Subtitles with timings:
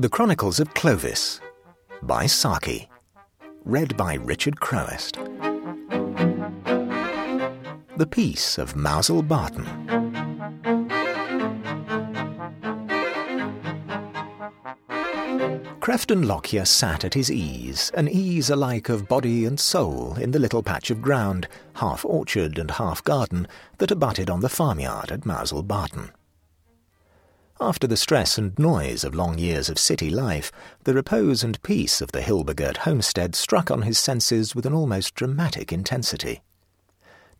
[0.00, 1.40] The Chronicles of Clovis
[2.02, 2.88] by Saki.
[3.64, 5.18] Read by Richard Crowest.
[7.96, 9.64] The Peace of Mowsle Barton.
[15.80, 20.38] Crefton Lockyer sat at his ease, an ease alike of body and soul, in the
[20.38, 25.26] little patch of ground, half orchard and half garden, that abutted on the farmyard at
[25.26, 26.12] Mowsle Barton.
[27.60, 30.52] After the stress and noise of long years of city life,
[30.84, 35.16] the repose and peace of the hill-begirt homestead struck on his senses with an almost
[35.16, 36.40] dramatic intensity.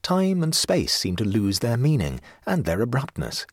[0.02, 3.46] Time and space seemed to lose their meaning and their abruptness.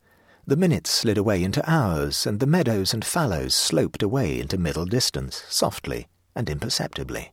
[0.44, 4.86] The minutes slid away into hours, and the meadows and fallows sloped away into middle
[4.86, 7.32] distance, softly and imperceptibly.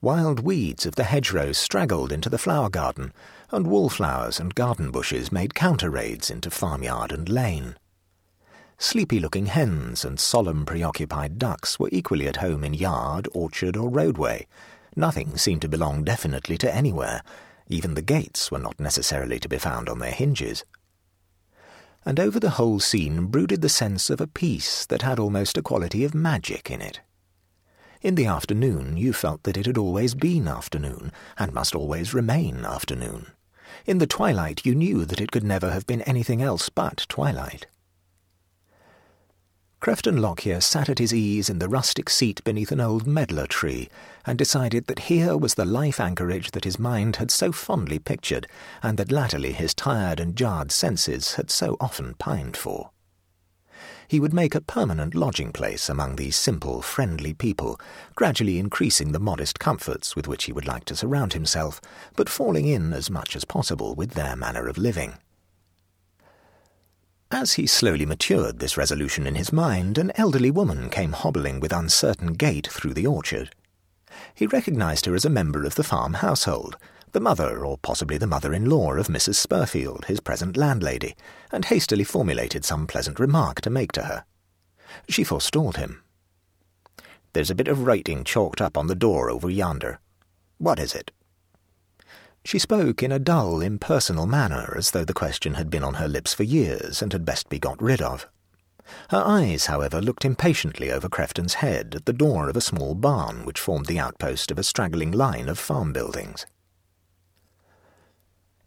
[0.00, 3.12] Wild weeds of the hedgerows straggled into the flower garden,
[3.50, 7.74] and wallflowers and garden bushes made counter raids into farmyard and lane.
[8.78, 14.46] Sleepy-looking hens and solemn preoccupied ducks were equally at home in yard, orchard, or roadway.
[14.94, 17.22] Nothing seemed to belong definitely to anywhere.
[17.66, 20.64] Even the gates were not necessarily to be found on their hinges.
[22.04, 25.62] And over the whole scene brooded the sense of a peace that had almost a
[25.62, 27.00] quality of magic in it.
[28.00, 32.64] In the afternoon you felt that it had always been afternoon, and must always remain
[32.64, 33.32] afternoon.
[33.86, 37.66] In the twilight you knew that it could never have been anything else but twilight.
[39.80, 43.88] Crefton Lockyer sat at his ease in the rustic seat beneath an old medlar tree,
[44.24, 48.46] and decided that here was the life anchorage that his mind had so fondly pictured,
[48.82, 52.90] and that latterly his tired and jarred senses had so often pined for
[54.08, 57.78] he would make a permanent lodging place among these simple, friendly people,
[58.14, 61.78] gradually increasing the modest comforts with which he would like to surround himself,
[62.16, 65.18] but falling in as much as possible with their manner of living.
[67.30, 71.74] As he slowly matured this resolution in his mind, an elderly woman came hobbling with
[71.74, 73.54] uncertain gait through the orchard.
[74.34, 76.78] He recognized her as a member of the farm household,
[77.12, 79.36] the mother or possibly the mother-in-law of Mrs.
[79.36, 81.14] Spurfield, his present landlady,
[81.50, 84.24] and hastily formulated some pleasant remark to make to her.
[85.08, 86.02] She forestalled him.
[87.32, 90.00] There's a bit of writing chalked up on the door over yonder.
[90.58, 91.12] What is it?
[92.44, 96.08] She spoke in a dull, impersonal manner, as though the question had been on her
[96.08, 98.26] lips for years and had best be got rid of.
[99.10, 103.44] Her eyes, however, looked impatiently over Crefton's head at the door of a small barn
[103.44, 106.46] which formed the outpost of a straggling line of farm buildings.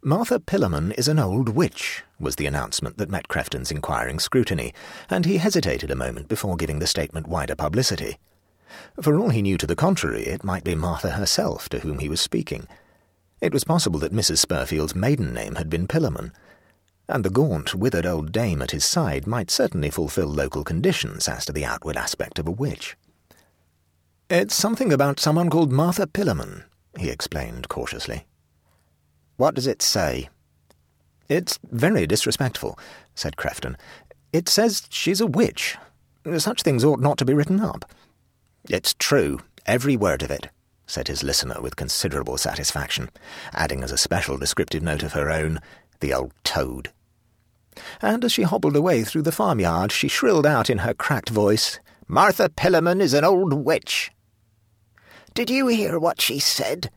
[0.04, 4.74] Martha Pillamon is an old witch, was the announcement that met Crefton's inquiring scrutiny,
[5.12, 8.18] and he hesitated a moment before giving the statement wider publicity.
[9.00, 12.10] For all he knew to the contrary, it might be Martha herself to whom he
[12.10, 12.68] was speaking.
[13.42, 14.40] It was possible that Mrs.
[14.40, 16.32] Spurfield's maiden name had been Pillamon,
[17.08, 21.46] and the gaunt, withered old dame at his side might certainly fulfil local conditions as
[21.46, 22.98] to the outward aspect of a witch.
[24.32, 26.64] It's something about someone called Martha Pillamon,
[26.98, 28.26] he explained cautiously.
[29.42, 30.30] What does it say?
[31.28, 32.78] It's very disrespectful,
[33.16, 33.76] said Crefton.
[34.32, 35.78] It says she's a witch.
[36.38, 37.92] Such things ought not to be written up.
[38.70, 40.50] It's true, every word of it,
[40.86, 43.10] said his listener with considerable satisfaction,
[43.52, 45.58] adding as a special descriptive note of her own,
[46.02, 46.92] the old toad.
[48.00, 51.80] And as she hobbled away through the farmyard, she shrilled out in her cracked voice,
[52.08, 54.12] Martha Pillamon is an old witch.
[55.34, 56.92] Did you hear what she said?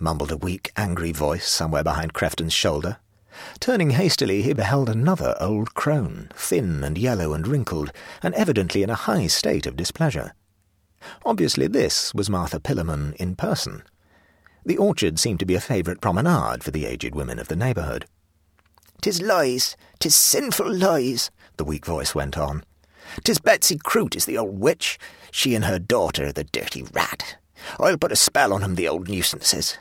[0.00, 2.96] Mumbled a weak, angry voice somewhere behind Crefton's shoulder.
[3.60, 8.90] Turning hastily, he beheld another old crone, thin and yellow and wrinkled, and evidently in
[8.90, 10.34] a high state of displeasure.
[11.24, 13.82] Obviously this was Martha Pillamon in person.
[14.64, 18.06] The orchard seemed to be a favourite promenade for the aged women of the neighbourhood.
[19.00, 22.64] "'Tis lies, 'tis sinful lies," the weak voice went on.
[23.24, 24.98] "'Tis Betsy Croot is the old witch,
[25.30, 27.38] she and her daughter, the dirty rat.
[27.78, 29.78] I'll put a spell on 'em, the old nuisances.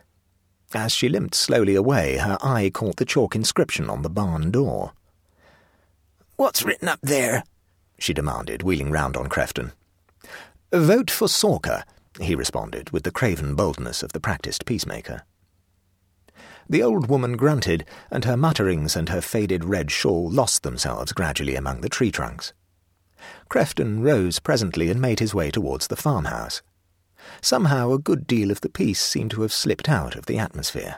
[0.73, 4.93] As she limped slowly away, her eye caught the chalk inscription on the barn door.
[6.35, 7.43] What's written up there?
[7.97, 9.71] she demanded, wheeling round on Crefton.
[10.71, 11.83] Vote for Soarker,
[12.21, 15.23] he responded, with the craven boldness of the practised peacemaker.
[16.69, 21.55] The old woman grunted, and her mutterings and her faded red shawl lost themselves gradually
[21.55, 22.53] among the tree trunks.
[23.49, 26.61] Crefton rose presently and made his way towards the farmhouse.
[27.41, 30.97] Somehow a good deal of the peace seemed to have slipped out of the atmosphere.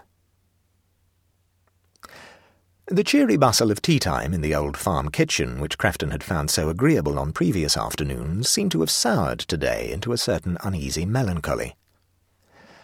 [2.87, 6.51] The cheery bustle of tea time in the old farm kitchen, which Crefton had found
[6.51, 11.77] so agreeable on previous afternoons, seemed to have soured today into a certain uneasy melancholy.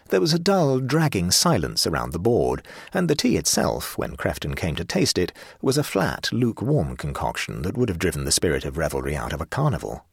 [0.09, 4.55] There was a dull, dragging silence around the board, and the tea itself, when Crefton
[4.55, 8.63] came to taste it, was a flat, lukewarm concoction that would have driven the spirit
[8.63, 10.05] of revelry out of a carnival.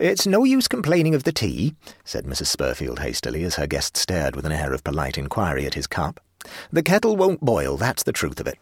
[0.00, 1.74] It's no use complaining of the tea,
[2.06, 2.46] said Mrs.
[2.46, 6.20] Spurfield hastily, as her guest stared with an air of polite inquiry at his cup.
[6.72, 8.58] The kettle won't boil, that's the truth of it.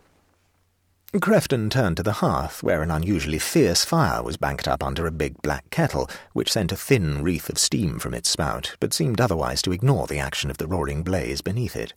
[1.14, 5.12] Crefton turned to the hearth, where an unusually fierce fire was banked up under a
[5.12, 9.20] big black kettle, which sent a thin wreath of steam from its spout, but seemed
[9.20, 11.94] otherwise to ignore the action of the roaring blaze beneath it.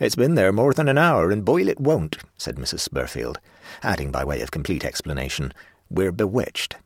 [0.00, 2.80] It's been there more than an hour, and boil it won't, said Mrs.
[2.80, 3.38] Spurfield,
[3.84, 5.54] adding by way of complete explanation,
[5.88, 6.78] We're bewitched.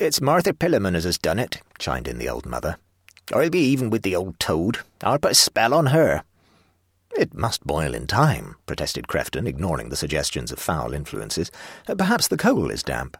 [0.00, 2.78] It's Martha Pillamon as has done it, chimed in the old mother.
[3.34, 4.78] I'll be even with the old toad.
[5.02, 6.24] I'll put a spell on her.
[7.18, 11.50] It must boil in time, protested Crefton, ignoring the suggestions of foul influences.
[11.86, 13.18] Uh, perhaps the coal is damp.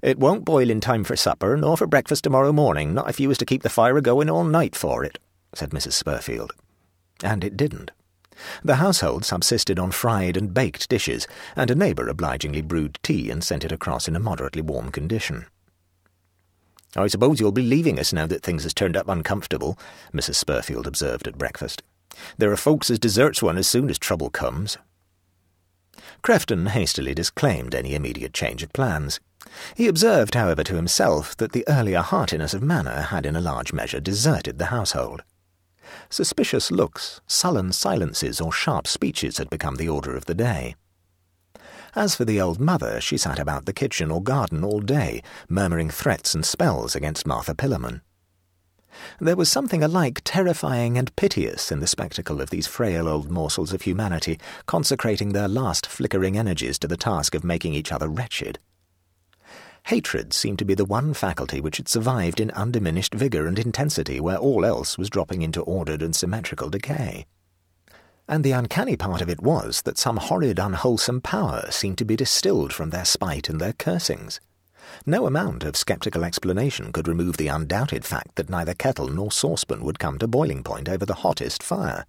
[0.00, 3.26] It won't boil in time for supper, nor for breakfast tomorrow morning, not if you
[3.26, 5.18] was to keep the fire a-going all night for it,
[5.56, 5.94] said Mrs.
[5.94, 6.52] Spurfield.
[7.24, 7.90] And it didn't.
[8.62, 13.42] The household subsisted on fried and baked dishes, and a neighbour obligingly brewed tea and
[13.42, 15.46] sent it across in a moderately warm condition.
[16.94, 19.78] I suppose you'll be leaving us now that things has turned up uncomfortable,
[20.14, 20.36] Mrs.
[20.36, 21.82] Spurfield observed at breakfast.
[22.38, 24.78] There are folks as deserts one as soon as trouble comes.
[26.22, 29.20] Crefton hastily disclaimed any immediate change of plans.
[29.74, 33.72] He observed, however, to himself that the earlier heartiness of manner had in a large
[33.72, 35.22] measure deserted the household.
[36.10, 40.74] Suspicious looks, sullen silences, or sharp speeches had become the order of the day.
[41.94, 45.88] As for the old mother, she sat about the kitchen or garden all day, murmuring
[45.88, 48.02] threats and spells against Martha Pillamon.
[49.20, 53.72] There was something alike terrifying and piteous in the spectacle of these frail old morsels
[53.72, 58.58] of humanity consecrating their last flickering energies to the task of making each other wretched.
[59.86, 64.18] Hatred seemed to be the one faculty which had survived in undiminished vigour and intensity
[64.18, 67.24] where all else was dropping into ordered and symmetrical decay.
[68.26, 72.16] And the uncanny part of it was that some horrid unwholesome power seemed to be
[72.16, 74.40] distilled from their spite and their cursings.
[75.06, 79.84] No amount of sceptical explanation could remove the undoubted fact that neither kettle nor saucepan
[79.84, 82.06] would come to boiling point over the hottest fire.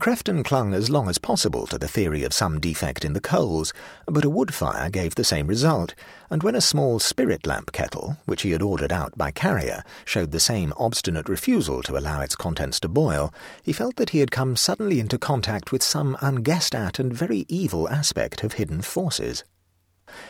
[0.00, 3.74] Crefton clung as long as possible to the theory of some defect in the coals,
[4.06, 5.94] but a wood fire gave the same result,
[6.30, 10.30] and when a small spirit lamp kettle, which he had ordered out by carrier, showed
[10.30, 13.30] the same obstinate refusal to allow its contents to boil,
[13.62, 17.44] he felt that he had come suddenly into contact with some unguessed at and very
[17.50, 19.44] evil aspect of hidden forces.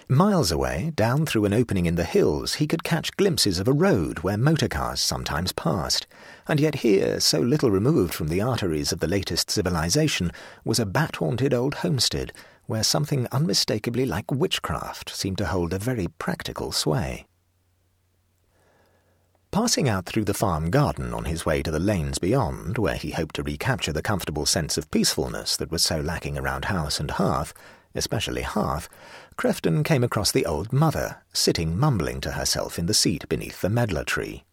[0.08, 3.72] Miles away, down through an opening in the hills, he could catch glimpses of a
[3.72, 6.06] road where motor cars sometimes passed,
[6.48, 10.32] and yet here, so little removed from the arteries of the latest civilization,
[10.64, 12.32] was a bat-haunted old homestead
[12.66, 17.26] where something unmistakably like witchcraft seemed to hold a very practical sway.
[19.50, 23.10] Passing out through the farm garden on his way to the lanes beyond, where he
[23.10, 27.10] hoped to recapture the comfortable sense of peacefulness that was so lacking around house and
[27.10, 27.52] hearth,
[27.96, 28.88] especially hearth,
[29.40, 33.70] Crefton came across the old mother, sitting mumbling to herself in the seat beneath the
[33.70, 34.44] medlar tree.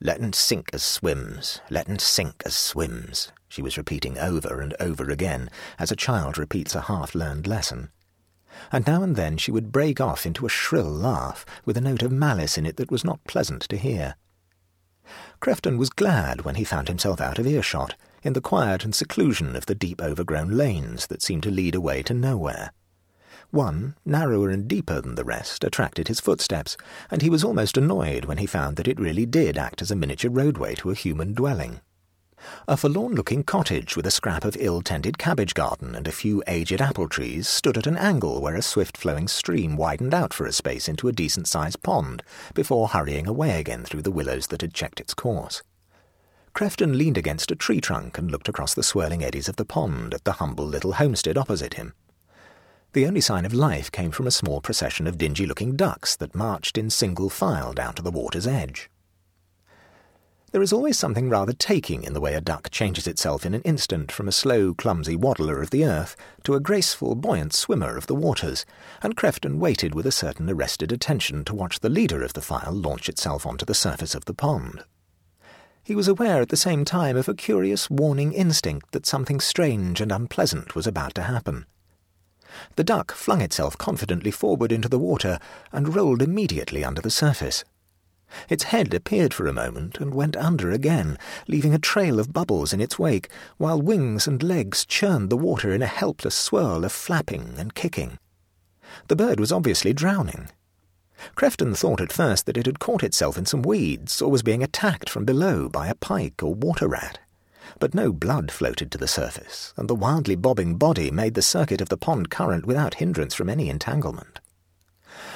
[0.00, 5.50] Let'n sink as swims, let'n sink as swims, she was repeating over and over again,
[5.80, 7.90] as a child repeats a half-learned lesson.
[8.70, 12.02] And now and then she would break off into a shrill laugh, with a note
[12.02, 14.14] of malice in it that was not pleasant to hear.
[15.40, 19.56] Crefton was glad when he found himself out of earshot, in the quiet and seclusion
[19.56, 22.70] of the deep overgrown lanes that seemed to lead away to nowhere.
[23.50, 26.76] One, narrower and deeper than the rest, attracted his footsteps,
[27.10, 29.96] and he was almost annoyed when he found that it really did act as a
[29.96, 31.80] miniature roadway to a human dwelling.
[32.68, 37.08] A forlorn-looking cottage with a scrap of ill-tended cabbage garden and a few aged apple
[37.08, 41.08] trees stood at an angle where a swift-flowing stream widened out for a space into
[41.08, 42.22] a decent-sized pond
[42.54, 45.62] before hurrying away again through the willows that had checked its course.
[46.54, 50.14] Crefton leaned against a tree trunk and looked across the swirling eddies of the pond
[50.14, 51.94] at the humble little homestead opposite him.
[52.92, 56.76] The only sign of life came from a small procession of dingy-looking ducks that marched
[56.76, 58.90] in single file down to the water's edge.
[60.50, 63.62] There is always something rather taking in the way a duck changes itself in an
[63.62, 68.08] instant from a slow, clumsy waddler of the earth to a graceful, buoyant swimmer of
[68.08, 68.66] the waters,
[69.00, 72.72] and Crefton waited with a certain arrested attention to watch the leader of the file
[72.72, 74.82] launch itself onto the surface of the pond.
[75.84, 80.00] He was aware at the same time of a curious warning instinct that something strange
[80.00, 81.66] and unpleasant was about to happen.
[82.76, 85.38] The duck flung itself confidently forward into the water
[85.72, 87.64] and rolled immediately under the surface.
[88.48, 92.72] Its head appeared for a moment and went under again, leaving a trail of bubbles
[92.72, 96.92] in its wake, while wings and legs churned the water in a helpless swirl of
[96.92, 98.18] flapping and kicking.
[99.08, 100.48] The bird was obviously drowning.
[101.36, 104.62] Crefton thought at first that it had caught itself in some weeds or was being
[104.62, 107.18] attacked from below by a pike or water rat
[107.80, 111.80] but no blood floated to the surface, and the wildly bobbing body made the circuit
[111.80, 114.38] of the pond current without hindrance from any entanglement.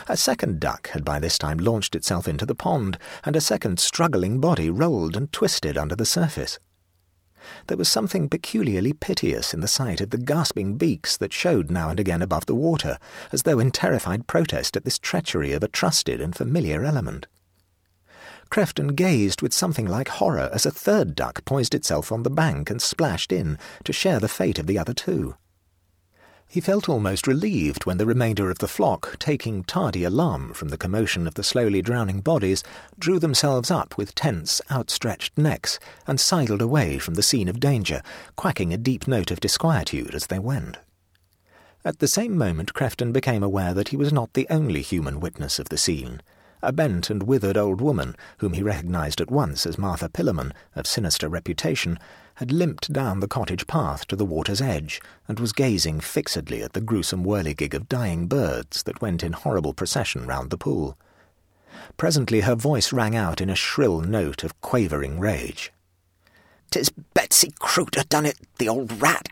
[0.06, 3.80] A second duck had by this time launched itself into the pond, and a second
[3.80, 6.58] struggling body rolled and twisted under the surface.
[7.66, 11.90] There was something peculiarly piteous in the sight of the gasping beaks that showed now
[11.90, 12.98] and again above the water,
[13.32, 17.26] as though in terrified protest at this treachery of a trusted and familiar element.
[18.50, 22.70] Crefton gazed with something like horror as a third duck poised itself on the bank
[22.70, 25.36] and splashed in to share the fate of the other two.
[26.46, 30.78] He felt almost relieved when the remainder of the flock, taking tardy alarm from the
[30.78, 32.62] commotion of the slowly drowning bodies,
[32.96, 38.02] drew themselves up with tense, outstretched necks and sidled away from the scene of danger,
[38.36, 40.78] quacking a deep note of disquietude as they went.
[41.84, 45.58] At the same moment Crefton became aware that he was not the only human witness
[45.58, 46.20] of the scene
[46.64, 50.86] a bent and withered old woman, whom he recognized at once as Martha Pillamon, of
[50.86, 51.98] sinister reputation,
[52.36, 56.72] had limped down the cottage path to the water's edge, and was gazing fixedly at
[56.72, 60.98] the gruesome whirligig of dying birds that went in horrible procession round the pool.
[61.96, 65.72] Presently her voice rang out in a shrill note of quavering rage.
[66.70, 69.28] "'Tis Betsy Croot done it, the old rat!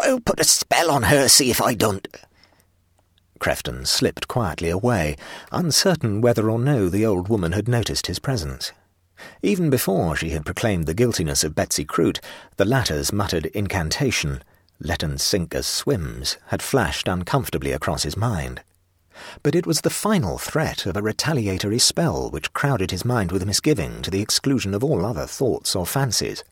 [0.00, 2.08] I'll put a spell on her, see if I don't!'
[3.38, 5.16] Crefton slipped quietly away,
[5.52, 8.72] uncertain whether or no the old woman had noticed his presence.
[9.42, 12.20] Even before she had proclaimed the guiltiness of Betsy Croot,
[12.56, 14.42] the latter's muttered incantation,
[14.80, 18.62] let sink as swims, had flashed uncomfortably across his mind.
[19.42, 23.46] But it was the final threat of a retaliatory spell which crowded his mind with
[23.46, 26.44] misgiving to the exclusion of all other thoughts or fancies.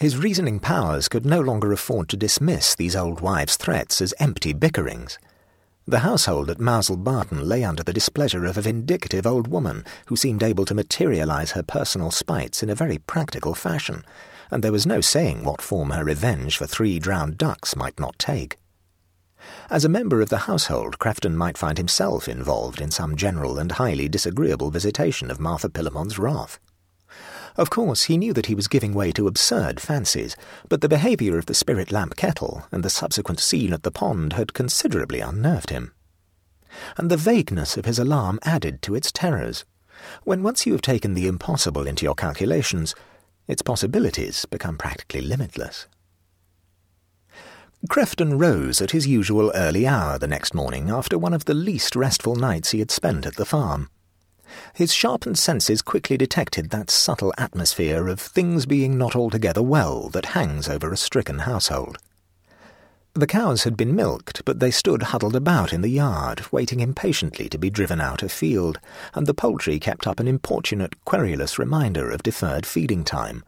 [0.00, 4.52] His reasoning powers could no longer afford to dismiss these old wives' threats as empty
[4.52, 5.18] bickerings.
[5.86, 10.16] The household at Mowsle Barton lay under the displeasure of a vindictive old woman who
[10.16, 14.02] seemed able to materialize her personal spites in a very practical fashion,
[14.50, 18.18] and there was no saying what form her revenge for three drowned ducks might not
[18.18, 18.56] take.
[19.68, 23.72] As a member of the household, Crefton might find himself involved in some general and
[23.72, 26.58] highly disagreeable visitation of Martha Pillamon's wrath.
[27.56, 30.36] Of course, he knew that he was giving way to absurd fancies,
[30.68, 34.32] but the behaviour of the spirit lamp kettle and the subsequent scene at the pond
[34.32, 35.92] had considerably unnerved him.
[36.96, 39.64] And the vagueness of his alarm added to its terrors.
[40.24, 42.96] When once you have taken the impossible into your calculations,
[43.46, 45.86] its possibilities become practically limitless.
[47.88, 51.94] Crefton rose at his usual early hour the next morning after one of the least
[51.94, 53.90] restful nights he had spent at the farm.
[54.74, 60.26] His sharpened senses quickly detected that subtle atmosphere of things being not altogether well that
[60.26, 61.98] hangs over a stricken household.
[63.16, 67.48] The cows had been milked, but they stood huddled about in the yard, waiting impatiently
[67.48, 68.80] to be driven out afield,
[69.14, 73.44] and the poultry kept up an importunate, querulous reminder of deferred feeding time.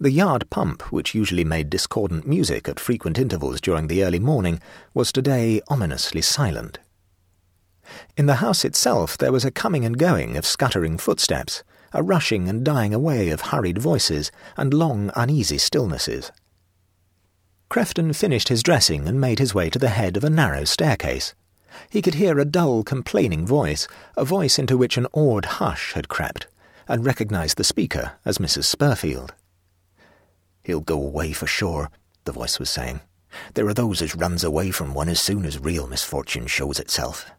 [0.00, 4.60] The yard pump, which usually made discordant music at frequent intervals during the early morning,
[4.94, 6.80] was today ominously silent.
[8.16, 11.62] In the house itself there was a coming and going of scuttering footsteps,
[11.92, 16.30] a rushing and dying away of hurried voices, and long uneasy stillnesses.
[17.70, 21.34] Crefton finished his dressing and made his way to the head of a narrow staircase.
[21.90, 26.08] He could hear a dull, complaining voice, a voice into which an awed hush had
[26.08, 26.46] crept,
[26.86, 28.64] and recognized the speaker as Mrs.
[28.64, 29.34] Spurfield.
[30.62, 31.90] He'll go away for sure,
[32.24, 33.00] the voice was saying.
[33.54, 37.30] There are those as runs away from one as soon as real misfortune shows itself.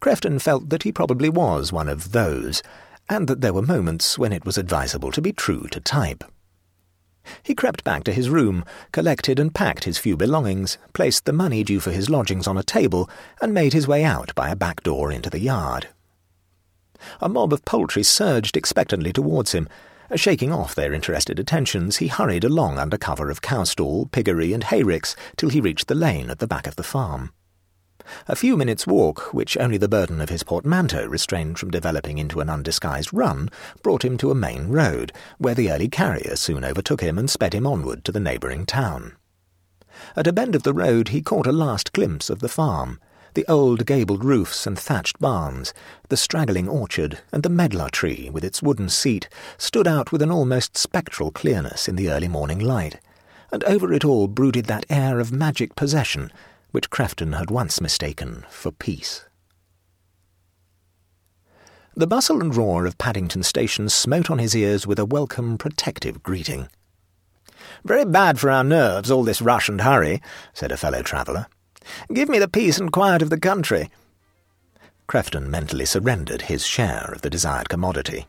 [0.00, 2.62] Crefton felt that he probably was one of those,
[3.08, 6.24] and that there were moments when it was advisable to be true to type.
[7.42, 11.62] He crept back to his room, collected and packed his few belongings, placed the money
[11.62, 13.08] due for his lodgings on a table,
[13.40, 15.88] and made his way out by a back door into the yard.
[17.20, 19.68] A mob of poultry surged expectantly towards him.
[20.14, 25.14] Shaking off their interested attentions, he hurried along under cover of cowstall, piggery, and hayricks
[25.36, 27.30] till he reached the lane at the back of the farm.
[28.26, 32.40] A few minutes' walk, which only the burden of his portmanteau restrained from developing into
[32.40, 33.50] an undisguised run,
[33.82, 37.54] brought him to a main road, where the early carrier soon overtook him and sped
[37.54, 39.16] him onward to the neighbouring town.
[40.16, 43.00] At a bend of the road he caught a last glimpse of the farm,
[43.34, 45.74] the old gabled roofs and thatched barns,
[46.08, 50.30] the straggling orchard, and the medlar tree with its wooden seat stood out with an
[50.30, 53.00] almost spectral clearness in the early morning light,
[53.52, 56.32] and over it all brooded that air of magic possession
[56.78, 59.24] which Crefton had once mistaken for peace.
[61.96, 66.22] The bustle and roar of Paddington Station smote on his ears with a welcome, protective
[66.22, 66.68] greeting.
[67.84, 70.22] Very bad for our nerves, all this rush and hurry,
[70.54, 71.48] said a fellow traveller.
[72.14, 73.90] Give me the peace and quiet of the country.
[75.08, 78.28] Crefton mentally surrendered his share of the desired commodity.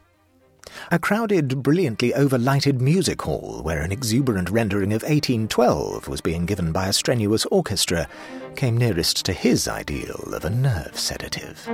[0.92, 6.72] A crowded, brilliantly overlighted music hall where an exuberant rendering of 1812 was being given
[6.72, 8.08] by a strenuous orchestra
[8.56, 11.68] came nearest to his ideal of a nerve sedative.